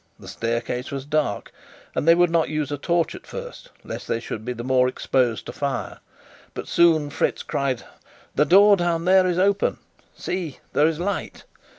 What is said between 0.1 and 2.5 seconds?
The staircase was dark, and they would not